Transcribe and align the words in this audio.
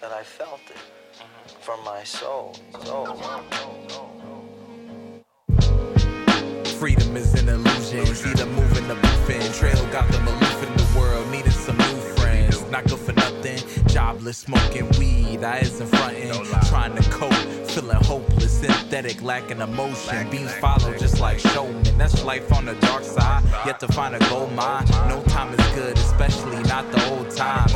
that 0.00 0.12
I 0.12 0.22
felt 0.22 0.60
it 0.70 0.76
from 1.60 1.84
my 1.84 2.02
soul. 2.04 2.54
soul. 2.84 3.06
Freedom 6.78 7.16
is 7.16 7.34
an 7.34 7.48
illusion. 7.48 8.06
See 8.06 8.32
them 8.32 8.52
moving 8.54 8.88
the 8.88 8.94
in. 9.30 9.52
Trail 9.52 9.86
got 9.92 10.10
them 10.10 10.26
aloof 10.26 10.62
in 10.66 10.76
the 10.76 10.98
world. 10.98 11.30
Needed 11.30 11.52
some 11.52 11.76
new 11.76 12.00
friends. 12.16 12.64
Not 12.70 12.84
good 12.84 12.98
for 12.98 13.12
nothing. 13.12 13.58
Jobless, 13.88 14.38
smoking 14.38 14.88
weed. 14.98 15.44
I 15.44 15.58
isn't 15.58 15.86
fronting. 15.86 16.32
Trying 16.68 16.96
to 16.96 17.02
cope. 17.10 17.34
Feeling 17.70 17.96
hopeless. 17.96 18.60
Synthetic, 18.60 19.22
lacking 19.22 19.60
emotion. 19.60 20.30
Beans 20.30 20.52
follow 20.54 20.96
just 20.96 21.20
like 21.20 21.38
showmen. 21.38 21.98
That's 21.98 22.24
life 22.24 22.52
on 22.52 22.64
the 22.64 22.74
dark 22.76 23.04
side. 23.04 23.42
Yet 23.66 23.80
to 23.80 23.88
find 23.88 24.14
a 24.14 24.18
gold 24.30 24.52
mine. 24.52 24.86
No 25.08 25.22
time 25.28 25.52
is 25.52 25.66
good, 25.74 25.96
especially 25.98 26.62
not 26.64 26.90
the 26.90 27.00
old 27.10 27.30
times. 27.30 27.72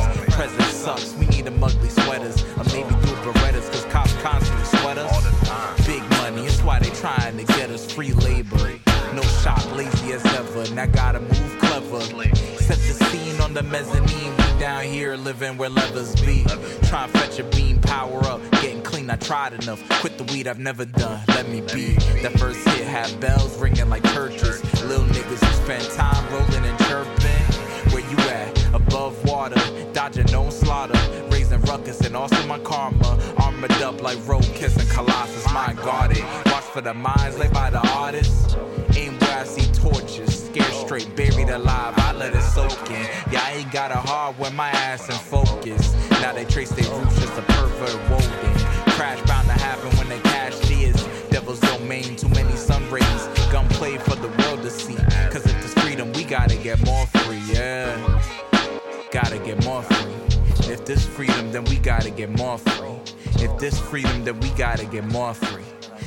Sucks. 0.85 1.15
We 1.15 1.25
need 1.25 1.45
them 1.45 1.63
ugly 1.63 1.89
sweaters. 1.89 2.43
Or 2.57 2.63
maybe 2.65 2.89
do 2.89 3.13
Berettas. 3.25 3.71
Cause 3.71 3.85
cops 3.85 4.13
constantly 4.21 4.65
sweat 4.65 4.99
us. 4.99 5.87
Big 5.87 6.03
money. 6.21 6.45
It's 6.45 6.61
why 6.61 6.77
they 6.77 6.91
trying 6.91 7.37
to 7.37 7.43
get 7.43 7.71
us 7.71 7.91
free 7.91 8.13
labor. 8.13 8.79
No 9.15 9.23
shop, 9.41 9.65
lazy 9.75 10.13
as 10.13 10.23
ever. 10.37 10.69
Now 10.75 10.85
gotta 10.85 11.21
move 11.21 11.57
clever. 11.59 12.01
Set 12.01 12.77
the 12.77 12.93
scene 13.09 13.41
on 13.41 13.55
the 13.55 13.63
mezzanine. 13.63 14.37
We 14.37 14.59
down 14.59 14.83
here 14.83 15.15
living 15.15 15.57
where 15.57 15.71
levers 15.71 16.15
be. 16.21 16.45
Try 16.83 17.05
and 17.05 17.11
fetch 17.13 17.39
a 17.39 17.45
beam, 17.45 17.81
power 17.81 18.23
up. 18.25 18.39
Getting 18.61 18.83
clean, 18.83 19.09
I 19.09 19.15
tried 19.15 19.53
enough. 19.53 19.81
Quit 20.01 20.19
the 20.19 20.23
weed 20.25 20.47
I've 20.47 20.59
never 20.59 20.85
done. 20.85 21.19
Let 21.29 21.49
me 21.49 21.61
be. 21.61 21.95
That 22.21 22.37
first 22.37 22.59
hit 22.69 22.85
had 22.85 23.19
bells 23.19 23.57
ringing 23.57 23.89
like 23.89 24.03
churches. 24.13 24.61
Little 24.83 25.05
niggas 25.05 25.43
who 25.43 25.63
spend 25.65 25.83
time 25.95 26.04
dodging 30.15 30.31
no 30.31 30.49
slaughter. 30.49 30.99
Raising 31.29 31.61
ruckus 31.61 31.99
and 32.01 32.15
also 32.15 32.45
my 32.47 32.59
karma. 32.59 33.19
Armored 33.37 33.71
up 33.81 34.01
like 34.01 34.17
road 34.27 34.43
kissing 34.53 34.87
Colossus, 34.87 35.51
mind 35.53 35.77
guarded. 35.77 36.23
Watch 36.45 36.63
for 36.63 36.81
the 36.81 36.93
minds 36.93 37.37
laid 37.37 37.53
by 37.53 37.69
the 37.69 37.85
artists. 37.93 38.55
Aim 38.95 39.17
where 39.19 39.39
I 39.39 39.43
see 39.43 39.71
torches, 39.73 40.45
scared 40.45 40.73
straight, 40.73 41.15
buried 41.15 41.49
alive. 41.49 41.93
I 41.97 42.13
let 42.13 42.33
it 42.33 42.41
soak 42.41 42.89
in. 42.89 43.07
Yeah, 43.31 43.43
I 43.43 43.53
ain't 43.57 43.71
got 43.71 43.91
a 43.91 43.97
hard 43.97 44.37
when 44.37 44.55
my 44.55 44.69
ass 44.69 45.09
in 45.09 45.15
focus. 45.15 45.93
Now 46.21 46.33
they 46.33 46.45
trace 46.45 46.69
their 46.69 46.89
roots, 46.97 47.19
just 47.19 47.37
a 47.37 47.41
pervert 47.41 48.09
woven. 48.09 48.53
Crash 48.95 49.21
bound 49.27 49.47
to 49.47 49.53
happen 49.53 49.89
when 49.97 50.07
they 50.07 50.19
cash 50.19 50.71
is. 50.71 50.95
Devil's 51.29 51.59
domain, 51.59 52.15
too 52.15 52.29
many 52.29 52.55
sun 52.55 52.89
rays. 52.89 53.27
Gun 53.51 53.67
play 53.69 53.97
for 53.97 54.15
the 54.15 54.29
world 54.39 54.61
to 54.61 54.69
see. 54.69 54.95
Cause 55.31 55.45
if 55.45 55.63
it's 55.63 55.73
freedom, 55.81 56.13
we 56.13 56.23
gotta 56.23 56.55
get 56.55 56.83
more 56.85 57.05
free, 57.07 57.41
yeah. 57.47 58.21
Gotta 59.11 59.37
get 59.39 59.63
more 59.63 59.81
free. 59.81 59.94
If 60.85 60.89
this 60.89 61.07
freedom, 61.07 61.51
then 61.51 61.65
we 61.65 61.77
gotta 61.77 62.11
get 62.11 62.29
more 62.37 62.59
free. 62.59 62.99
If 63.43 63.57
this 63.57 63.79
freedom, 63.79 64.23
then 64.23 64.39
we 64.39 64.49
gotta 64.51 64.85
get 64.85 65.03
more 65.05 65.33
free. 65.33 65.63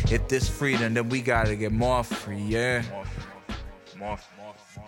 If 0.09 0.29
this 0.29 0.49
freedom, 0.49 0.95
then 0.95 1.09
we 1.09 1.21
gotta 1.21 1.57
get 1.57 1.73
more 1.73 2.05
free, 2.05 2.39
yeah. 2.39 2.85
More, 3.99 4.17
more, 4.39 4.55
more. 4.77 4.85